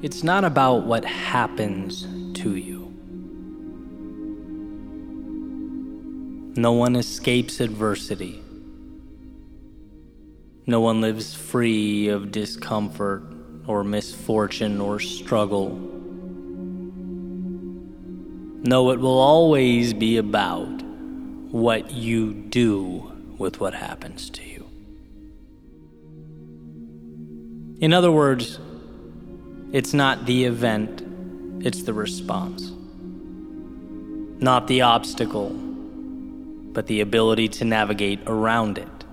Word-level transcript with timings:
It's 0.00 0.22
not 0.22 0.44
about 0.44 0.84
what 0.84 1.04
happens 1.04 2.06
to 2.34 2.54
you. 2.54 2.94
No 6.56 6.72
one 6.72 6.94
escapes 6.94 7.58
adversity. 7.58 8.40
No 10.66 10.80
one 10.80 11.00
lives 11.00 11.34
free 11.34 12.08
of 12.08 12.30
discomfort 12.30 13.24
or 13.66 13.82
misfortune 13.82 14.80
or 14.80 15.00
struggle. 15.00 15.70
No, 18.62 18.90
it 18.90 19.00
will 19.00 19.18
always 19.18 19.94
be 19.94 20.16
about 20.16 20.82
what 21.50 21.90
you 21.90 22.34
do 22.34 23.12
with 23.36 23.60
what 23.60 23.74
happens 23.74 24.30
to 24.30 24.44
you. 24.44 24.64
In 27.80 27.92
other 27.92 28.12
words, 28.12 28.60
it's 29.70 29.92
not 29.92 30.24
the 30.24 30.46
event, 30.46 31.02
it's 31.60 31.82
the 31.82 31.92
response. 31.92 32.72
Not 34.40 34.66
the 34.66 34.80
obstacle, 34.80 35.50
but 35.50 36.86
the 36.86 37.02
ability 37.02 37.48
to 37.48 37.66
navigate 37.66 38.20
around 38.26 38.78
it. 38.78 39.04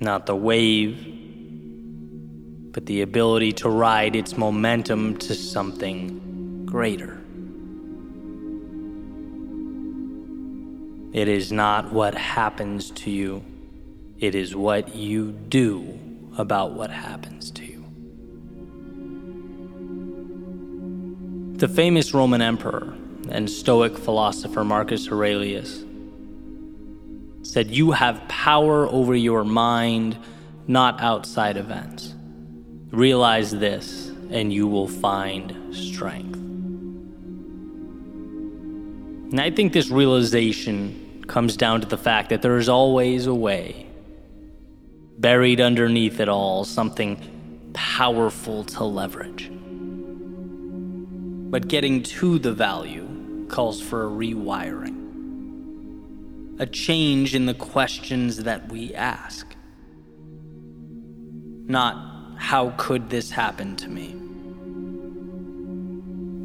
Not 0.00 0.26
the 0.26 0.34
wave, 0.34 0.98
but 2.72 2.86
the 2.86 3.02
ability 3.02 3.52
to 3.52 3.68
ride 3.68 4.16
its 4.16 4.36
momentum 4.36 5.16
to 5.18 5.36
something 5.36 6.66
greater. 6.66 7.20
It 11.12 11.28
is 11.28 11.52
not 11.52 11.92
what 11.92 12.14
happens 12.16 12.90
to 12.90 13.10
you, 13.12 13.44
it 14.18 14.34
is 14.34 14.56
what 14.56 14.96
you 14.96 15.30
do 15.30 15.96
about 16.36 16.72
what 16.72 16.90
happens 16.90 17.35
The 21.56 21.68
famous 21.68 22.12
Roman 22.12 22.42
emperor 22.42 22.94
and 23.30 23.48
Stoic 23.48 23.96
philosopher 23.96 24.62
Marcus 24.62 25.10
Aurelius 25.10 25.84
said, 27.40 27.70
You 27.70 27.92
have 27.92 28.28
power 28.28 28.86
over 28.86 29.16
your 29.16 29.42
mind, 29.42 30.18
not 30.66 31.00
outside 31.00 31.56
events. 31.56 32.14
Realize 32.90 33.52
this, 33.52 34.08
and 34.30 34.52
you 34.52 34.66
will 34.66 34.86
find 34.86 35.74
strength. 35.74 36.36
And 39.30 39.40
I 39.40 39.50
think 39.50 39.72
this 39.72 39.88
realization 39.88 41.24
comes 41.26 41.56
down 41.56 41.80
to 41.80 41.86
the 41.86 41.96
fact 41.96 42.28
that 42.28 42.42
there 42.42 42.58
is 42.58 42.68
always 42.68 43.24
a 43.24 43.34
way. 43.34 43.86
Buried 45.16 45.62
underneath 45.62 46.20
it 46.20 46.28
all, 46.28 46.64
something 46.64 47.70
powerful 47.72 48.62
to 48.64 48.84
leverage. 48.84 49.50
But 51.56 51.68
getting 51.68 52.02
to 52.02 52.38
the 52.38 52.52
value 52.52 53.46
calls 53.48 53.80
for 53.80 54.04
a 54.04 54.10
rewiring, 54.10 55.00
a 56.60 56.66
change 56.66 57.34
in 57.34 57.46
the 57.46 57.54
questions 57.54 58.42
that 58.42 58.70
we 58.70 58.92
ask. 58.94 59.46
Not, 61.66 62.36
how 62.36 62.74
could 62.76 63.08
this 63.08 63.30
happen 63.30 63.74
to 63.76 63.88
me? 63.88 64.14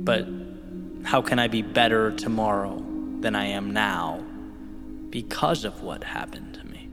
But, 0.05 0.29
how 1.03 1.21
can 1.21 1.39
I 1.39 1.49
be 1.49 1.61
better 1.61 2.11
tomorrow 2.11 2.81
than 3.19 3.35
I 3.35 3.47
am 3.47 3.71
now 3.71 4.23
because 5.09 5.65
of 5.65 5.83
what 5.83 6.05
happened 6.05 6.53
to 6.53 6.65
me? 6.65 6.87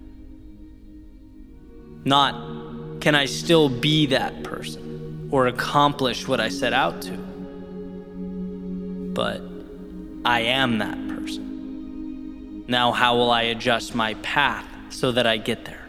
Not, 2.05 3.00
can 3.00 3.14
I 3.14 3.27
still 3.27 3.69
be 3.69 4.06
that 4.06 4.42
person 4.42 5.28
or 5.30 5.46
accomplish 5.46 6.27
what 6.27 6.41
I 6.41 6.48
set 6.48 6.73
out 6.73 7.01
to? 7.02 7.27
But 9.18 9.42
I 10.24 10.42
am 10.42 10.79
that 10.79 10.96
person. 11.08 12.64
Now, 12.68 12.92
how 12.92 13.17
will 13.17 13.33
I 13.33 13.42
adjust 13.42 13.92
my 13.96 14.14
path 14.14 14.64
so 14.90 15.11
that 15.11 15.27
I 15.27 15.39
get 15.39 15.64
there? 15.64 15.89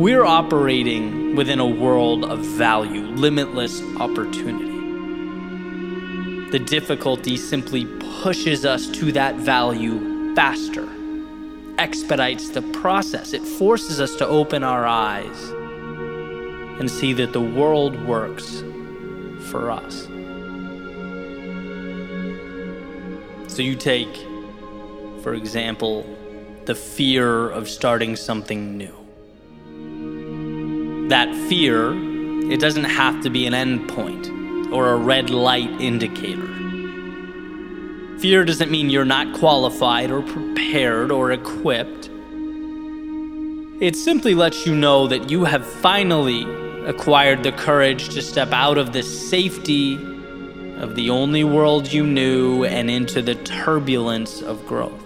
We're 0.00 0.24
operating 0.24 1.36
within 1.36 1.60
a 1.60 1.66
world 1.66 2.24
of 2.24 2.40
value, 2.40 3.02
limitless 3.02 3.80
opportunity. 4.00 4.80
The 6.50 6.58
difficulty 6.58 7.36
simply 7.36 7.84
pushes 8.24 8.64
us 8.64 8.88
to 8.98 9.12
that 9.12 9.36
value 9.36 10.34
faster, 10.34 10.88
expedites 11.78 12.48
the 12.50 12.62
process. 12.72 13.32
It 13.32 13.42
forces 13.42 14.00
us 14.00 14.16
to 14.16 14.26
open 14.26 14.64
our 14.64 14.86
eyes 14.86 15.40
and 16.80 16.90
see 16.90 17.12
that 17.12 17.32
the 17.32 17.40
world 17.40 18.04
works 18.08 18.64
for 19.46 19.70
us. 19.70 20.08
So 23.56 23.62
you 23.62 23.74
take, 23.74 24.14
for 25.22 25.32
example, 25.32 26.04
the 26.66 26.74
fear 26.74 27.48
of 27.48 27.70
starting 27.70 28.14
something 28.14 28.76
new. 28.76 28.94
That 31.08 31.34
fear, 31.48 31.92
it 32.52 32.60
doesn't 32.60 32.84
have 32.84 33.22
to 33.22 33.30
be 33.30 33.46
an 33.46 33.54
endpoint 33.54 34.70
or 34.70 34.92
a 34.92 34.96
red 34.98 35.30
light 35.30 35.70
indicator. 35.80 36.46
Fear 38.18 38.44
doesn't 38.44 38.70
mean 38.70 38.90
you're 38.90 39.06
not 39.06 39.34
qualified 39.38 40.10
or 40.10 40.20
prepared 40.20 41.10
or 41.10 41.32
equipped. 41.32 42.10
It 43.80 43.96
simply 43.96 44.34
lets 44.34 44.66
you 44.66 44.74
know 44.74 45.06
that 45.06 45.30
you 45.30 45.44
have 45.44 45.66
finally 45.66 46.42
acquired 46.84 47.42
the 47.42 47.52
courage 47.52 48.10
to 48.10 48.20
step 48.20 48.52
out 48.52 48.76
of 48.76 48.92
the 48.92 49.02
safety 49.02 49.96
of 50.78 50.94
the 50.94 51.10
only 51.10 51.42
world 51.42 51.92
you 51.92 52.06
knew 52.06 52.64
and 52.64 52.90
into 52.90 53.22
the 53.22 53.34
turbulence 53.34 54.42
of 54.42 54.66
growth, 54.66 55.02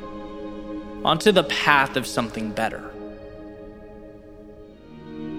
onto 1.04 1.30
the 1.30 1.44
path 1.44 1.96
of 1.96 2.06
something 2.06 2.50
better. 2.50 2.90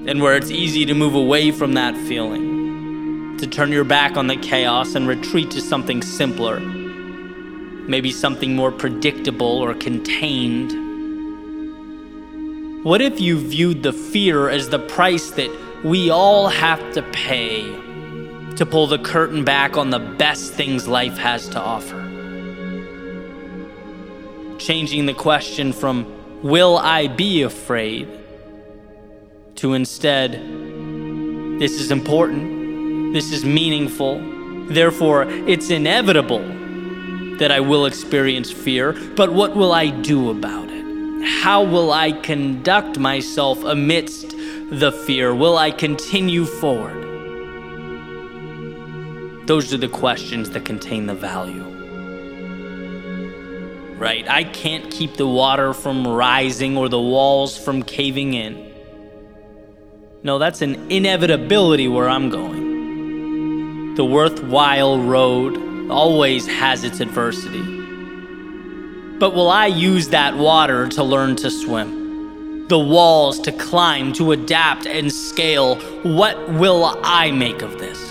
And 0.08 0.22
where 0.22 0.36
it's 0.36 0.50
easy 0.50 0.86
to 0.86 0.94
move 0.94 1.16
away 1.16 1.52
from 1.52 1.74
that 1.74 1.96
feeling, 2.08 3.38
to 3.40 3.48
turn 3.48 3.72
your 3.72 3.84
back 3.84 4.16
on 4.16 4.28
the 4.28 4.38
chaos 4.38 4.96
and 4.96 5.08
retreat 5.08 5.52
to 5.52 5.62
something 5.62 6.02
simpler, 6.02 6.60
maybe 6.60 8.12
something 8.12 8.56
more 8.56 8.72
predictable 8.72 9.60
or 9.60 9.74
contained. 9.74 10.72
What 12.86 13.02
if 13.02 13.20
you 13.20 13.38
viewed 13.38 13.84
the 13.84 13.94
fear 13.94 14.50
as 14.50 14.70
the 14.70 14.80
price 14.80 15.32
that 15.32 15.52
we 15.84 16.10
all 16.10 16.48
have 16.48 16.94
to 16.94 17.04
pay 17.12 17.91
to 18.58 18.66
pull 18.66 18.88
the 18.88 19.00
curtain 19.00 19.44
back 19.44 19.78
on 19.78 19.90
the 19.90 20.00
best 20.00 20.54
things 20.54 20.88
life 20.88 21.18
has 21.18 21.48
to 21.50 21.60
offer. 21.60 22.00
Changing 24.58 25.06
the 25.06 25.14
question 25.14 25.74
from, 25.74 26.06
Will 26.44 26.78
I 26.78 27.08
be 27.08 27.44
afraid? 27.44 28.08
to 29.56 29.74
instead, 29.74 30.32
This 31.60 31.80
is 31.80 31.92
important, 31.92 33.14
this 33.14 33.32
is 33.32 33.46
meaningful, 33.46 34.20
therefore, 34.68 35.26
it's 35.48 35.70
inevitable 35.70 36.44
that 37.38 37.52
I 37.52 37.60
will 37.60 37.86
experience 37.86 38.52
fear, 38.52 38.94
but 39.16 39.32
what 39.32 39.56
will 39.56 39.72
I 39.72 39.90
do 39.90 40.32
about 40.32 40.70
it? 40.70 40.84
How 41.44 41.64
will 41.64 41.92
I 41.92 42.12
conduct 42.12 42.98
myself 42.98 43.64
amidst 43.64 44.36
the 44.72 44.92
fear? 44.92 45.36
Will 45.36 45.58
I 45.58 45.70
continue 45.70 46.46
forward? 46.46 47.11
Those 49.46 49.74
are 49.74 49.78
the 49.78 49.88
questions 49.88 50.52
that 50.52 50.66
contain 50.66 51.08
the 51.08 51.16
value. 51.16 51.64
Right? 53.98 54.28
I 54.30 54.44
can't 54.44 54.90
keep 54.92 55.16
the 55.16 55.28
water 55.28 55.74
from 55.74 56.08
rising 56.08 56.78
or 56.78 56.90
the 56.90 57.02
walls 57.02 57.58
from 57.58 57.84
caving 57.84 58.34
in. 58.34 58.72
No, 60.24 60.38
that's 60.38 60.62
an 60.62 60.92
inevitability 60.92 61.88
where 61.88 62.08
I'm 62.08 62.30
going. 62.30 63.96
The 63.96 64.06
worthwhile 64.06 65.00
road 65.00 65.90
always 65.90 66.48
has 66.48 66.84
its 66.84 67.00
adversity. 67.00 67.64
But 69.20 69.36
will 69.36 69.50
I 69.50 69.68
use 69.68 70.10
that 70.10 70.38
water 70.38 70.88
to 70.90 71.04
learn 71.04 71.36
to 71.38 71.52
swim? 71.52 72.68
The 72.68 72.80
walls 72.80 73.40
to 73.42 73.52
climb, 73.52 74.14
to 74.14 74.32
adapt 74.32 74.86
and 74.88 75.12
scale? 75.12 75.76
What 76.04 76.54
will 76.54 77.00
I 77.04 77.32
make 77.32 77.62
of 77.62 77.80
this? 77.80 78.11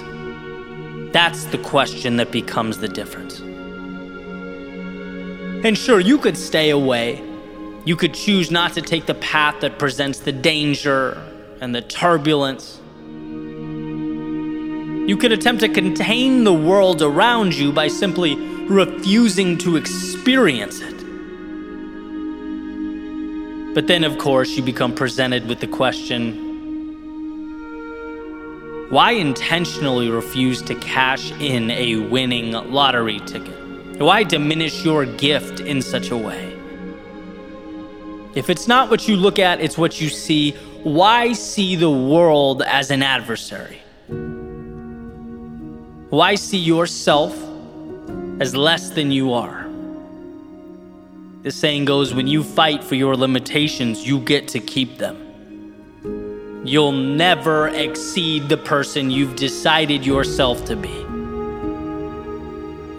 That's 1.13 1.45
the 1.47 1.59
question 1.59 2.17
that 2.19 2.31
becomes 2.31 2.79
the 2.79 2.89
difference. 2.89 3.41
And 5.65 5.77
sure, 5.77 6.01
you 6.01 6.19
could 6.19 6.37
stay 6.39 6.71
away. 6.71 7.23
You 7.85 7.97
could 7.97 8.15
choose 8.15 8.51
not 8.51 8.75
to 8.75 8.83
take 8.83 9.07
the 9.07 9.15
path 9.15 9.61
that 9.61 9.79
presents 9.79 10.21
the 10.21 10.33
danger 10.33 11.21
and 11.61 11.75
the 11.75 11.83
turbulence. 11.83 12.81
You 15.09 15.17
could 15.17 15.33
attempt 15.33 15.61
to 15.63 15.69
contain 15.69 16.45
the 16.45 16.55
world 16.55 17.03
around 17.03 17.55
you 17.55 17.73
by 17.73 17.89
simply 17.89 18.37
refusing 18.37 19.59
to 19.59 19.77
experience 19.77 20.81
it. 20.81 20.97
But 23.75 23.87
then, 23.87 24.05
of 24.05 24.19
course, 24.19 24.51
you 24.51 24.63
become 24.63 24.95
presented 24.95 25.49
with 25.49 25.61
the 25.61 25.67
question 25.67 26.50
Why 28.91 29.13
intentionally 29.13 30.11
refuse 30.11 30.63
to 30.63 30.75
cash 30.75 31.31
in 31.41 31.71
a 31.71 31.95
winning 31.95 32.51
lottery 32.51 33.21
ticket? 33.21 33.57
Why 34.01 34.25
diminish 34.25 34.85
your 34.85 35.07
gift 35.07 35.61
in 35.61 35.81
such 35.81 36.11
a 36.11 36.17
way? 36.17 36.59
If 38.35 38.51
it's 38.51 38.67
not 38.67 38.91
what 38.91 39.07
you 39.07 39.15
look 39.15 39.39
at, 39.39 39.61
it's 39.61 39.79
what 39.79 40.01
you 40.01 40.09
see. 40.09 40.57
Why 40.83 41.35
see 41.35 41.77
the 41.77 41.89
world 41.89 42.63
as 42.63 42.91
an 42.91 43.05
adversary? 43.05 43.81
Why 46.11 46.35
see 46.35 46.59
yourself 46.59 47.41
as 48.41 48.57
less 48.57 48.91
than 48.91 49.13
you 49.13 49.33
are? 49.35 49.69
The 51.43 51.53
saying 51.53 51.85
goes 51.85 52.13
when 52.13 52.27
you 52.27 52.43
fight 52.43 52.83
for 52.83 52.97
your 52.97 53.15
limitations, 53.17 54.05
you 54.05 54.19
get 54.19 54.49
to 54.49 54.59
keep 54.59 54.99
them. 54.99 55.30
You'll 56.71 56.93
never 56.93 57.67
exceed 57.67 58.49
the 58.49 58.57
person 58.57 59.11
you've 59.11 59.35
decided 59.35 60.07
yourself 60.07 60.65
to 60.67 60.77
be. 60.77 61.01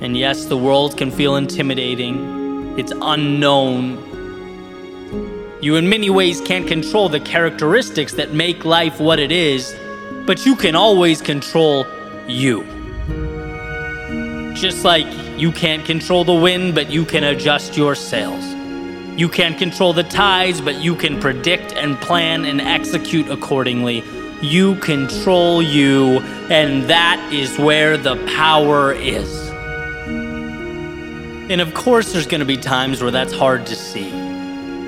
And 0.02 0.18
yes, 0.18 0.44
the 0.44 0.58
world 0.58 0.98
can 0.98 1.10
feel 1.10 1.38
intimidating, 1.38 2.78
it's 2.78 2.92
unknown. 3.02 3.96
You, 5.62 5.78
in 5.78 5.88
many 5.88 6.10
ways, 6.10 6.42
can't 6.42 6.68
control 6.68 7.08
the 7.08 7.22
characteristics 7.22 8.12
that 8.16 8.34
make 8.34 8.66
life 8.66 9.00
what 9.00 9.20
it 9.20 9.32
is, 9.32 9.74
but 10.26 10.46
you 10.46 10.58
can 10.58 10.76
always 10.76 11.22
control 11.22 11.86
you. 12.28 12.66
Just 14.54 14.84
like 14.84 15.08
you 15.40 15.54
can't 15.54 15.86
control 15.86 16.26
the 16.26 16.34
wind, 16.34 16.76
but 16.76 16.90
you 16.90 17.06
can 17.06 17.24
adjust 17.24 17.78
your 17.78 17.96
sails. 17.96 18.50
You 19.22 19.30
can't 19.30 19.56
control 19.56 19.94
the 19.94 20.02
tides, 20.02 20.62
but 20.62 20.82
you 20.82 20.96
can 20.96 21.20
predict 21.20 21.74
and 21.74 21.96
plan 22.02 22.44
and 22.44 22.60
execute 22.60 23.30
accordingly. 23.30 24.04
You 24.42 24.78
control 24.78 25.62
you, 25.62 26.22
and 26.50 26.90
that 26.90 27.30
is 27.32 27.56
where 27.60 27.98
the 27.98 28.16
power 28.36 28.92
is. 28.92 29.52
And 31.52 31.62
of 31.62 31.72
course, 31.76 32.14
there's 32.14 32.26
going 32.26 32.40
to 32.40 32.48
be 32.48 32.58
times 32.58 33.04
where 33.04 33.12
that's 33.12 33.32
hard 33.32 33.68
to 33.68 33.76
see, 33.76 34.10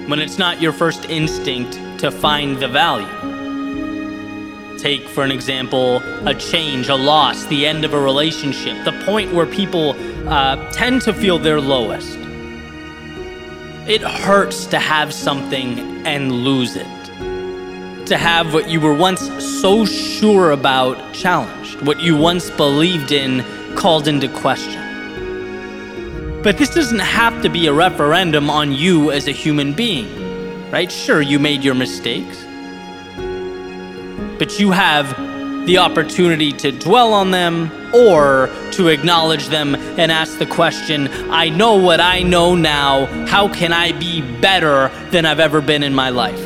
when 0.08 0.18
it's 0.18 0.40
not 0.40 0.60
your 0.60 0.74
first 0.74 1.06
instinct 1.12 1.74
to 2.00 2.10
find 2.10 2.58
the 2.58 2.68
value. 2.68 3.06
Take, 4.80 5.08
for 5.10 5.24
an 5.24 5.32
example, 5.32 5.98
a 6.28 6.34
change, 6.34 6.90
a 6.90 6.96
loss, 6.96 7.46
the 7.46 7.68
end 7.68 7.86
of 7.86 7.94
a 7.94 8.02
relationship, 8.02 8.84
the 8.84 9.00
point 9.06 9.32
where 9.32 9.46
people 9.46 9.96
uh, 10.28 10.72
tend 10.72 11.04
to 11.04 11.14
feel 11.14 11.38
their 11.38 11.62
lowest. 11.62 12.23
It 13.86 14.02
hurts 14.02 14.66
to 14.68 14.80
have 14.80 15.14
something 15.14 16.08
and 16.08 16.32
lose 16.32 16.78
it. 16.78 16.88
To 18.06 18.18
have 18.18 18.54
what 18.54 18.70
you 18.70 18.80
were 18.80 18.94
once 18.94 19.22
so 19.44 19.86
sure 19.86 20.52
about 20.52 21.14
challenged, 21.14 21.82
what 21.82 22.00
you 22.00 22.16
once 22.16 22.50
believed 22.50 23.12
in 23.12 23.44
called 23.76 24.08
into 24.08 24.30
question. 24.30 24.82
But 26.44 26.58
this 26.58 26.74
doesn't 26.74 27.00
have 27.00 27.42
to 27.42 27.50
be 27.50 27.68
a 27.68 27.74
referendum 27.74 28.50
on 28.50 28.72
you 28.72 29.12
as 29.12 29.28
a 29.28 29.32
human 29.32 29.74
being, 29.74 30.72
right? 30.72 30.90
Sure, 30.90 31.22
you 31.22 31.38
made 31.38 31.62
your 31.62 31.76
mistakes, 31.76 32.42
but 34.38 34.60
you 34.60 34.72
have 34.72 35.33
the 35.66 35.78
opportunity 35.78 36.52
to 36.52 36.72
dwell 36.72 37.14
on 37.14 37.32
them 37.32 37.72
or 37.94 38.50
to 38.72 38.90
acknowledge 38.90 39.48
them 39.48 39.76
and 39.76 40.12
ask 40.12 40.38
the 40.38 40.46
question 40.46 41.08
I 41.32 41.50
know 41.50 41.76
what 41.76 42.02
I 42.02 42.22
know 42.22 42.56
now. 42.56 43.06
How 43.28 43.48
can 43.48 43.72
I 43.72 43.92
be 43.94 44.22
better 44.42 44.90
than 45.12 45.26
I've 45.26 45.40
ever 45.40 45.62
been 45.62 45.84
in 45.84 45.94
my 45.94 46.10
life? 46.10 46.42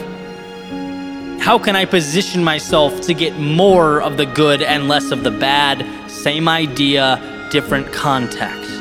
How 1.41 1.57
can 1.57 1.75
I 1.75 1.85
position 1.85 2.43
myself 2.43 3.01
to 3.01 3.13
get 3.13 3.37
more 3.39 4.01
of 4.01 4.17
the 4.17 4.25
good 4.25 4.61
and 4.61 4.87
less 4.87 5.11
of 5.11 5.23
the 5.23 5.31
bad? 5.31 5.85
Same 6.11 6.47
idea, 6.47 7.47
different 7.51 7.91
context. 7.93 8.71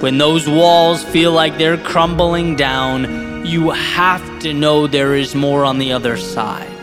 When 0.00 0.16
those 0.16 0.48
walls 0.48 1.02
feel 1.04 1.32
like 1.32 1.58
they're 1.58 1.76
crumbling 1.76 2.56
down, 2.56 3.44
you 3.44 3.70
have 3.70 4.38
to 4.40 4.54
know 4.54 4.86
there 4.86 5.14
is 5.14 5.34
more 5.34 5.64
on 5.64 5.78
the 5.78 5.92
other 5.92 6.16
side 6.16 6.79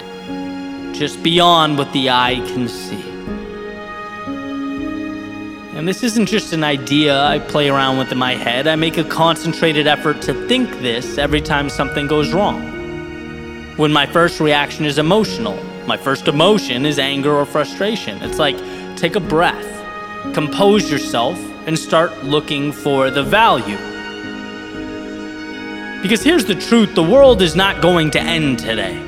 just 0.97 1.21
beyond 1.21 1.77
what 1.77 1.91
the 1.93 2.09
eye 2.09 2.35
can 2.47 2.67
see. 2.67 3.03
And 5.77 5.87
this 5.87 6.01
isn't 6.01 6.25
just 6.25 6.53
an 6.53 6.63
idea 6.63 7.23
I 7.23 7.37
play 7.37 7.69
around 7.69 7.99
with 7.99 8.11
in 8.11 8.17
my 8.17 8.33
head. 8.33 8.67
I 8.67 8.75
make 8.75 8.97
a 8.97 9.03
concentrated 9.03 9.85
effort 9.85 10.23
to 10.23 10.33
think 10.47 10.69
this 10.81 11.19
every 11.19 11.39
time 11.39 11.69
something 11.69 12.07
goes 12.07 12.33
wrong. 12.33 12.61
When 13.77 13.93
my 13.93 14.07
first 14.07 14.39
reaction 14.39 14.85
is 14.85 14.97
emotional, 14.97 15.55
my 15.85 15.95
first 15.95 16.27
emotion 16.27 16.83
is 16.83 16.97
anger 16.97 17.31
or 17.31 17.45
frustration. 17.45 18.21
It's 18.23 18.39
like 18.39 18.57
take 18.97 19.15
a 19.15 19.19
breath, 19.19 20.33
compose 20.33 20.89
yourself, 20.89 21.37
and 21.67 21.77
start 21.77 22.23
looking 22.23 22.71
for 22.71 23.11
the 23.11 23.21
value. 23.21 23.77
Because 26.01 26.23
here's 26.23 26.45
the 26.45 26.55
truth 26.55 26.95
the 26.95 27.03
world 27.03 27.41
is 27.43 27.55
not 27.55 27.83
going 27.83 28.09
to 28.11 28.19
end 28.19 28.57
today. 28.57 29.06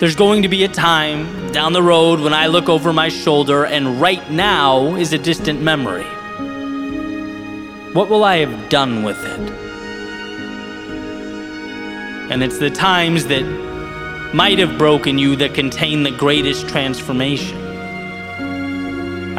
There's 0.00 0.16
going 0.16 0.42
to 0.42 0.48
be 0.48 0.64
a 0.64 0.68
time 0.68 1.52
down 1.52 1.72
the 1.72 1.82
road 1.82 2.18
when 2.18 2.34
I 2.34 2.48
look 2.48 2.68
over 2.68 2.92
my 2.92 3.08
shoulder 3.08 3.64
and 3.64 4.00
right 4.00 4.28
now 4.28 4.96
is 4.96 5.12
a 5.12 5.18
distant 5.18 5.62
memory. 5.62 6.04
What 7.94 8.08
will 8.08 8.24
I 8.24 8.38
have 8.38 8.68
done 8.68 9.04
with 9.04 9.24
it? 9.24 9.50
And 12.32 12.42
it's 12.42 12.58
the 12.58 12.70
times 12.70 13.26
that 13.26 13.44
might 14.34 14.58
have 14.58 14.76
broken 14.78 15.16
you 15.16 15.36
that 15.36 15.54
contain 15.54 16.02
the 16.02 16.10
greatest 16.10 16.68
transformation. 16.68 17.56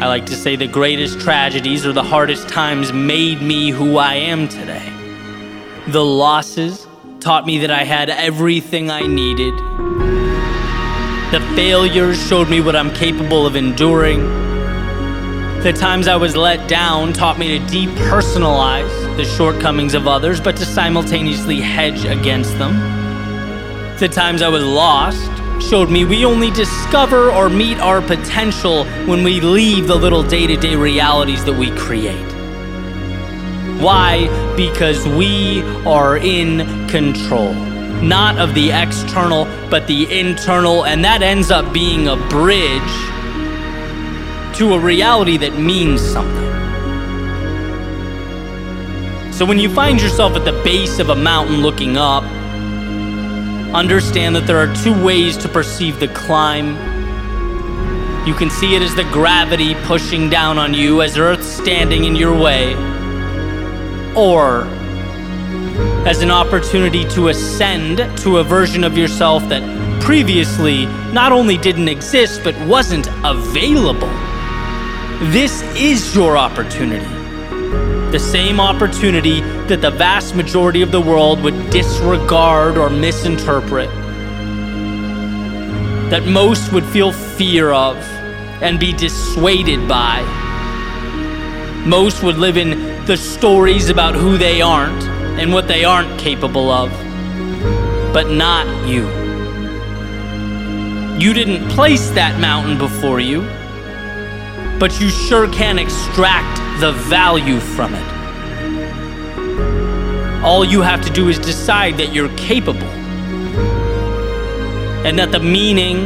I 0.00 0.06
like 0.06 0.24
to 0.26 0.34
say 0.34 0.56
the 0.56 0.66
greatest 0.66 1.20
tragedies 1.20 1.84
or 1.84 1.92
the 1.92 2.02
hardest 2.02 2.48
times 2.48 2.94
made 2.94 3.42
me 3.42 3.72
who 3.72 3.98
I 3.98 4.14
am 4.14 4.48
today. 4.48 4.90
The 5.88 6.04
losses 6.04 6.86
taught 7.20 7.44
me 7.44 7.58
that 7.58 7.70
I 7.70 7.84
had 7.84 8.08
everything 8.08 8.90
I 8.90 9.02
needed 9.02 10.05
the 11.32 11.40
failures 11.56 12.24
showed 12.28 12.48
me 12.48 12.60
what 12.60 12.76
I'm 12.76 12.92
capable 12.94 13.46
of 13.46 13.56
enduring. 13.56 14.20
The 15.60 15.72
times 15.72 16.06
I 16.06 16.14
was 16.14 16.36
let 16.36 16.68
down 16.68 17.12
taught 17.12 17.36
me 17.36 17.58
to 17.58 17.64
depersonalize 17.64 19.16
the 19.16 19.24
shortcomings 19.24 19.94
of 19.94 20.06
others, 20.06 20.40
but 20.40 20.56
to 20.58 20.64
simultaneously 20.64 21.60
hedge 21.60 22.04
against 22.04 22.56
them. 22.58 22.74
The 23.98 24.06
times 24.06 24.40
I 24.40 24.48
was 24.48 24.64
lost 24.64 25.28
showed 25.60 25.90
me 25.90 26.04
we 26.04 26.24
only 26.24 26.52
discover 26.52 27.32
or 27.32 27.48
meet 27.48 27.78
our 27.80 28.00
potential 28.00 28.84
when 29.06 29.24
we 29.24 29.40
leave 29.40 29.88
the 29.88 29.96
little 29.96 30.22
day 30.22 30.46
to 30.46 30.56
day 30.56 30.76
realities 30.76 31.44
that 31.44 31.54
we 31.58 31.72
create. 31.72 32.32
Why? 33.82 34.28
Because 34.56 35.04
we 35.08 35.62
are 35.84 36.18
in 36.18 36.86
control 36.86 37.75
not 38.02 38.38
of 38.38 38.54
the 38.54 38.70
external, 38.70 39.44
but 39.70 39.86
the 39.86 40.18
internal, 40.18 40.84
and 40.84 41.04
that 41.04 41.22
ends 41.22 41.50
up 41.50 41.72
being 41.72 42.08
a 42.08 42.16
bridge 42.28 42.82
to 44.56 44.74
a 44.74 44.78
reality 44.78 45.36
that 45.36 45.58
means 45.58 46.00
something. 46.00 46.46
So 49.32 49.44
when 49.44 49.58
you 49.58 49.68
find 49.68 50.00
yourself 50.00 50.34
at 50.34 50.44
the 50.44 50.52
base 50.64 50.98
of 50.98 51.10
a 51.10 51.14
mountain 51.14 51.60
looking 51.60 51.98
up, 51.98 52.24
understand 53.74 54.34
that 54.34 54.46
there 54.46 54.56
are 54.56 54.74
two 54.76 55.04
ways 55.04 55.36
to 55.38 55.48
perceive 55.48 56.00
the 56.00 56.08
climb. 56.08 56.68
You 58.26 58.34
can 58.34 58.48
see 58.48 58.74
it 58.74 58.82
as 58.82 58.94
the 58.94 59.04
gravity 59.04 59.74
pushing 59.84 60.30
down 60.30 60.56
on 60.58 60.72
you, 60.72 61.02
as 61.02 61.18
Earth 61.18 61.44
standing 61.44 62.04
in 62.04 62.16
your 62.16 62.34
way, 62.34 62.74
or 64.14 64.66
as 66.06 66.22
an 66.22 66.30
opportunity 66.30 67.04
to 67.10 67.28
ascend 67.28 67.98
to 68.18 68.38
a 68.38 68.44
version 68.44 68.84
of 68.84 68.96
yourself 68.96 69.48
that 69.48 69.62
previously 70.00 70.86
not 71.12 71.32
only 71.32 71.56
didn't 71.56 71.88
exist 71.88 72.42
but 72.44 72.54
wasn't 72.66 73.08
available. 73.24 74.08
This 75.32 75.62
is 75.74 76.14
your 76.14 76.36
opportunity. 76.36 77.04
The 78.12 78.20
same 78.20 78.60
opportunity 78.60 79.40
that 79.66 79.80
the 79.80 79.90
vast 79.90 80.36
majority 80.36 80.82
of 80.82 80.92
the 80.92 81.00
world 81.00 81.42
would 81.42 81.70
disregard 81.70 82.76
or 82.76 82.88
misinterpret. 82.88 83.90
That 86.10 86.24
most 86.26 86.72
would 86.72 86.84
feel 86.84 87.10
fear 87.10 87.72
of 87.72 87.96
and 88.62 88.78
be 88.78 88.92
dissuaded 88.92 89.88
by. 89.88 90.22
Most 91.84 92.22
would 92.22 92.36
live 92.38 92.56
in 92.56 93.04
the 93.06 93.16
stories 93.16 93.90
about 93.90 94.14
who 94.14 94.38
they 94.38 94.60
aren't 94.60 95.15
and 95.38 95.52
what 95.52 95.68
they 95.68 95.84
aren't 95.84 96.18
capable 96.18 96.70
of, 96.70 96.90
but 98.12 98.30
not 98.30 98.66
you. 98.88 99.06
You 101.18 101.32
didn't 101.32 101.68
place 101.70 102.10
that 102.10 102.40
mountain 102.40 102.78
before 102.78 103.20
you, 103.20 103.42
but 104.78 105.00
you 105.00 105.08
sure 105.08 105.48
can 105.48 105.78
extract 105.78 106.58
the 106.80 106.92
value 106.92 107.58
from 107.58 107.94
it. 107.94 108.16
All 110.44 110.64
you 110.64 110.82
have 110.82 111.02
to 111.04 111.10
do 111.10 111.28
is 111.28 111.38
decide 111.38 111.96
that 111.96 112.12
you're 112.12 112.34
capable 112.36 112.88
and 115.06 115.18
that 115.18 115.32
the 115.32 115.40
meaning 115.40 115.96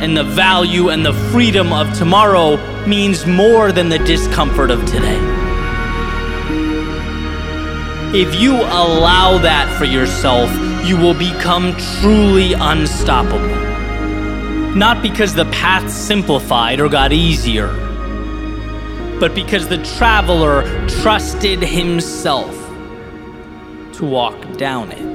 and 0.00 0.16
the 0.16 0.24
value 0.24 0.90
and 0.90 1.04
the 1.04 1.12
freedom 1.32 1.72
of 1.72 1.96
tomorrow 1.96 2.56
means 2.86 3.26
more 3.26 3.72
than 3.72 3.88
the 3.88 3.98
discomfort 3.98 4.70
of 4.70 4.84
today. 4.86 5.37
If 8.14 8.40
you 8.40 8.54
allow 8.54 9.36
that 9.36 9.70
for 9.76 9.84
yourself, 9.84 10.50
you 10.82 10.96
will 10.96 11.12
become 11.12 11.76
truly 12.00 12.54
unstoppable. 12.54 13.46
Not 14.74 15.02
because 15.02 15.34
the 15.34 15.44
path 15.46 15.90
simplified 15.90 16.80
or 16.80 16.88
got 16.88 17.12
easier, 17.12 17.66
but 19.20 19.34
because 19.34 19.68
the 19.68 19.84
traveler 19.98 20.62
trusted 20.88 21.60
himself 21.60 22.54
to 23.98 24.06
walk 24.06 24.56
down 24.56 24.90
it. 24.92 25.08